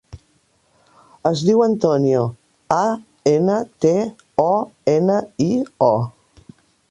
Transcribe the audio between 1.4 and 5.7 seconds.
diu Antonio: a, ena, te, o, ena, i,